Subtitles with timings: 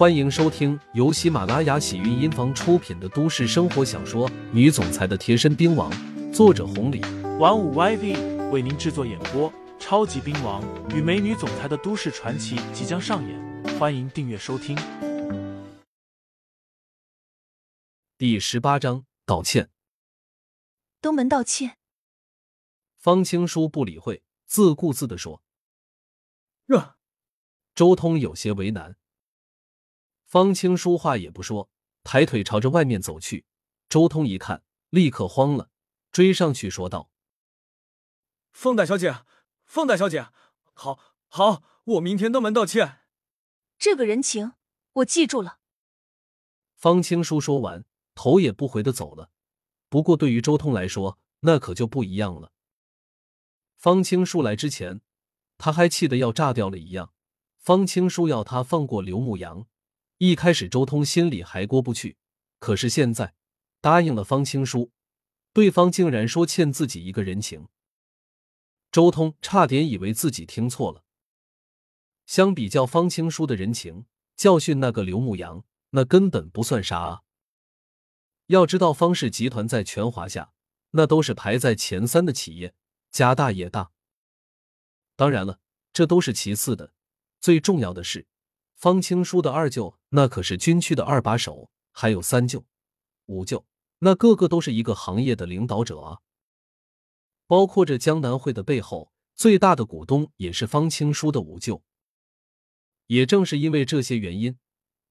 [0.00, 5.92] 欢迎收听由喜马拉雅喜韵音房出品的都市生活小说《女总裁的贴身兵王》，
[6.32, 7.02] 作者红礼，
[7.38, 9.52] 玩五 YV 为您制作演播。
[9.78, 10.64] 超级兵王
[10.96, 14.74] 与美女总裁的都市传奇即将上演，欢迎订阅收听。
[18.16, 19.68] 第十八章道歉。
[21.02, 21.76] 登门道歉。
[22.96, 25.42] 方青书不理会，自顾自的说
[26.64, 26.96] ：“热。”
[27.76, 28.96] 周通有些为难。
[30.30, 31.68] 方青书话也不说，
[32.04, 33.46] 抬腿朝着外面走去。
[33.88, 35.70] 周通一看，立刻慌了，
[36.12, 37.10] 追上去说道
[38.54, 39.24] ：“凤大小姐。”
[39.66, 40.28] 凤大小姐，
[40.72, 43.00] 好，好，我明天登门道歉。
[43.76, 44.52] 这个人情
[44.92, 45.58] 我记住了。
[46.76, 47.84] 方青书说完，
[48.14, 49.32] 头也不回的走了。
[49.88, 52.52] 不过对于周通来说，那可就不一样了。
[53.74, 55.00] 方青书来之前，
[55.58, 57.12] 他还气得要炸掉了一样。
[57.56, 59.66] 方青书要他放过刘牧阳，
[60.22, 62.18] 一开始周通心里还过不去，
[62.58, 63.34] 可是现在
[63.80, 64.92] 答应了方青书，
[65.54, 67.68] 对方竟然说欠自己一个人情。
[68.92, 71.04] 周通差点以为自己听错了。
[72.26, 74.04] 相比较方青书的人情，
[74.36, 77.22] 教训那个刘牧阳，那根本不算啥啊！
[78.48, 80.52] 要知道，方氏集团在全华夏
[80.90, 82.74] 那都是排在前三的企业，
[83.10, 83.92] 家大业大。
[85.16, 85.60] 当然了，
[85.94, 86.92] 这都是其次的，
[87.40, 88.26] 最重要的是，
[88.80, 92.64] 方青书的二舅那可是军区的二把手，还有三舅、
[93.26, 93.66] 五舅，
[93.98, 96.20] 那个个都是一个行业的领导者啊！
[97.46, 101.82] 包括这江南会的背后最大的股东也是方青书的五舅。
[103.08, 104.58] 也正是因为这些原因，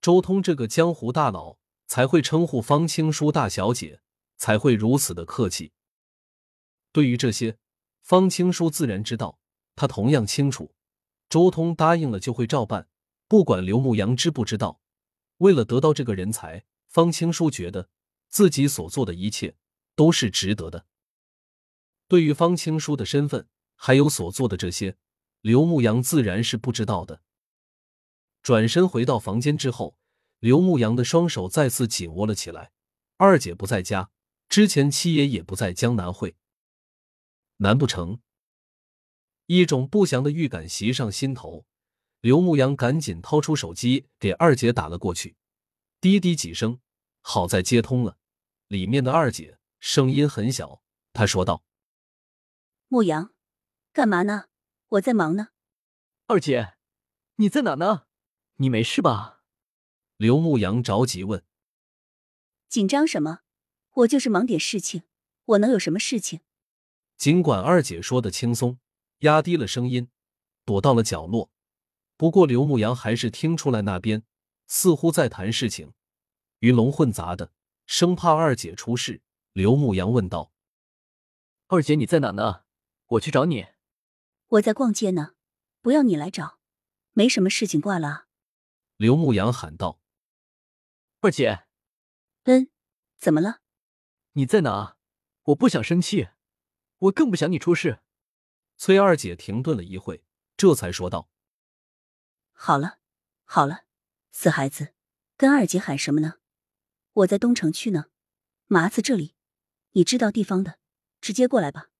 [0.00, 4.00] 周通这个江湖大佬才会称呼方青书大小姐，
[4.36, 5.72] 才会如此的客气。
[6.92, 7.58] 对于这些，
[8.00, 9.40] 方青书自然知道，
[9.74, 10.72] 他同样清楚，
[11.28, 12.88] 周通答应了就会照办，
[13.28, 14.80] 不管刘牧阳知不知道。
[15.38, 17.90] 为了得到这个人才，方青书觉得
[18.28, 19.56] 自己所做的一切
[19.94, 20.86] 都是值得的。
[22.08, 24.96] 对于方青书的身份，还有所做的这些，
[25.40, 27.20] 刘牧阳自然是不知道的。
[28.42, 29.98] 转身回到房间之后，
[30.38, 32.72] 刘牧阳的双手再次紧握了起来。
[33.16, 34.10] 二姐不在家，
[34.48, 36.36] 之前七爷也不在江南会，
[37.56, 38.20] 难不成？
[39.46, 41.66] 一种不祥的预感袭上心头，
[42.26, 45.36] 刘牧阳赶紧掏出手机给二姐打了过去，
[46.00, 46.80] 滴滴几声，
[47.20, 48.18] 好在接通了。
[48.66, 50.82] 里面的二姐声音很小，
[51.12, 51.62] 她说道。
[52.88, 53.32] 牧阳，
[53.92, 54.46] 干嘛呢？
[54.88, 55.50] 我在忙呢。
[56.26, 56.74] 二姐，
[57.36, 58.06] 你在哪呢？
[58.56, 59.44] 你没事吧？
[60.16, 61.44] 刘牧阳着急问。
[62.68, 63.42] 紧张什么？
[63.98, 65.04] 我就是忙点事情，
[65.44, 66.40] 我能有什么事情？
[67.16, 68.80] 尽管二姐说的轻松，
[69.18, 70.08] 压低了声音，
[70.64, 71.52] 躲到了角落。
[72.16, 74.24] 不过刘牧阳还是听出来那边
[74.66, 75.92] 似乎在谈事情，
[76.60, 77.52] 鱼龙混杂的，
[77.86, 79.22] 生怕二姐出事。
[79.52, 80.52] 刘牧阳问道
[81.68, 82.64] ：“二姐，你在哪呢？”
[83.10, 83.66] 我去找你，
[84.48, 85.34] 我在逛街呢，
[85.80, 86.58] 不要你来找，
[87.12, 88.26] 没什么事情挂了。
[88.96, 90.00] 刘牧阳喊道
[91.20, 91.66] ：“二姐，
[92.44, 92.68] 嗯，
[93.16, 93.60] 怎么了？
[94.32, 94.96] 你在哪？
[95.44, 96.30] 我不想生气，
[96.98, 98.00] 我更不想你出事。”
[98.76, 100.24] 崔二姐停顿了一会，
[100.56, 101.30] 这才说道
[102.58, 102.98] ：“好了，
[103.44, 103.84] 好了，
[104.32, 104.94] 死孩子，
[105.36, 106.38] 跟二姐喊什么呢？
[107.12, 108.06] 我在东城区呢，
[108.66, 109.34] 麻子这里，
[109.92, 110.78] 你知道地方的，
[111.20, 111.90] 直接过来吧。”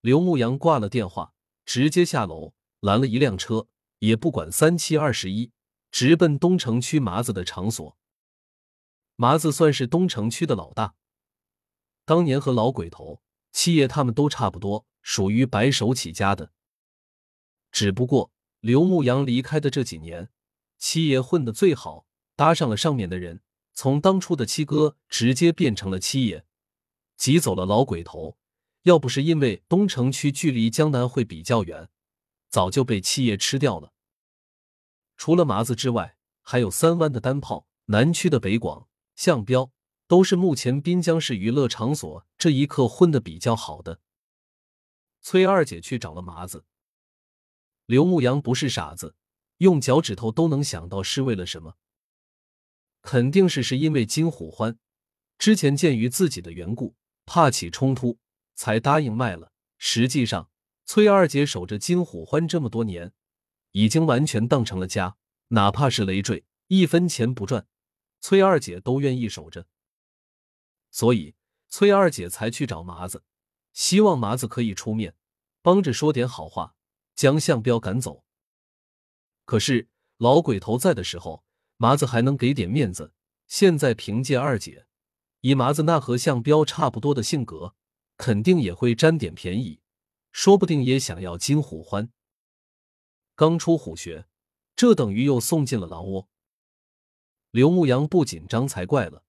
[0.00, 1.34] 刘牧阳挂了电话，
[1.66, 3.68] 直接下楼拦了一辆车，
[3.98, 5.52] 也不管三七二十一，
[5.90, 7.96] 直奔东城区麻子的场所。
[9.16, 10.94] 麻子算是东城区的老大，
[12.06, 13.22] 当年和老鬼头、
[13.52, 16.52] 七爷他们都差不多，属于白手起家的。
[17.70, 20.30] 只不过刘牧阳离开的这几年，
[20.78, 22.06] 七爷混的最好，
[22.36, 23.40] 搭上了上面的人，
[23.72, 26.44] 从当初的七哥直接变成了七爷，
[27.16, 28.36] 挤走了老鬼头。
[28.82, 31.90] 要不是因为东城区距离江南会比较远，
[32.48, 33.92] 早就被七爷吃掉了。
[35.16, 39.70] 除了麻子之外，还有三湾的单炮、南区的北广、向彪，
[40.06, 44.00] 都是目前滨江市娱乐场所这一刻混的比较好的。
[45.20, 46.64] 崔二姐去找了麻子，
[47.90, 49.16] 刘牧阳不是傻子，
[49.56, 51.74] 用脚趾头都能想到是为了什么，
[53.02, 54.78] 肯定是是因为金虎欢
[55.38, 56.94] 之前鉴于自己的缘故，
[57.26, 58.20] 怕起冲突。
[58.54, 59.52] 才答应卖了。
[59.76, 60.50] 实际上，
[60.84, 63.12] 崔二姐守着金虎欢这么多年，
[63.72, 65.16] 已经完全当成了家，
[65.48, 67.66] 哪怕是累赘，一分钱不赚，
[68.20, 69.66] 崔二姐都愿意守着。
[70.92, 71.34] 所以，
[71.68, 73.24] 崔二姐才去找麻子，
[73.72, 75.16] 希望麻子可以出面，
[75.60, 76.76] 帮着说点好话，
[77.20, 78.24] 将向彪赶走。
[79.44, 81.44] 可是老鬼头在的时候，
[81.76, 83.12] 麻子还能给点面子。
[83.46, 84.86] 现在凭借二姐，
[85.42, 87.74] 以麻子那和向彪差不多的性格，
[88.16, 89.82] 肯定也会占点便宜，
[90.32, 92.10] 说不定也想要金虎欢。
[93.34, 94.26] 刚出虎穴，
[94.74, 96.30] 这等于又送进了狼窝。
[97.50, 99.24] 刘牧阳不紧张才怪了。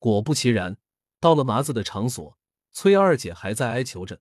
[0.00, 0.76] 果不其然，
[1.20, 2.36] 到了麻子的场所，
[2.72, 4.20] 崔二姐还在哀求着，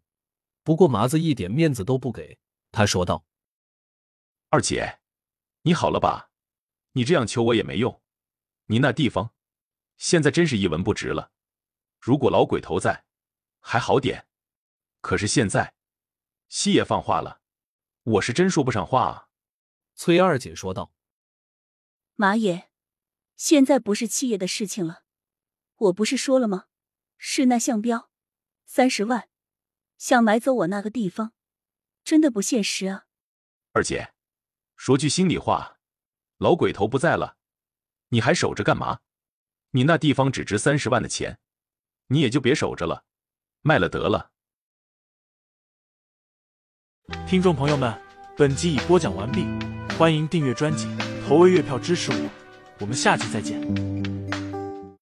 [0.63, 2.39] 不过麻子一点面子都不给。
[2.71, 3.25] 他说道
[4.49, 4.99] ：“二姐，
[5.61, 6.31] 你好了吧？
[6.93, 8.01] 你这样求我也没用。
[8.65, 9.33] 你那地方，
[9.97, 11.31] 现在真是一文不值了。
[11.99, 13.05] 如果老鬼头在，
[13.59, 14.27] 还好点。
[15.01, 15.75] 可是现在，
[16.49, 17.41] 西爷放话了，
[18.03, 19.29] 我是真说不上话啊。”
[19.95, 20.93] 崔二姐说道
[22.15, 22.69] ：“马爷。”
[23.35, 25.03] 现在不是七爷的事情了，
[25.75, 26.67] 我不是说了吗？
[27.17, 28.11] 是那项标，
[28.63, 29.27] 三十万，
[29.97, 31.33] 想买走我那个地方，
[32.03, 33.05] 真的不现实啊！
[33.71, 34.13] 二姐，
[34.75, 35.79] 说句心里话，
[36.37, 37.37] 老鬼头不在了，
[38.09, 38.99] 你还守着干嘛？
[39.71, 41.39] 你那地方只值三十万的钱，
[42.07, 43.05] 你也就别守着了，
[43.61, 44.31] 卖了得了。
[47.27, 47.99] 听众朋友们，
[48.37, 49.45] 本集已播讲完毕，
[49.97, 50.87] 欢迎订阅专辑，
[51.27, 52.29] 投喂月票支持我。
[52.79, 53.92] 我们下期再见。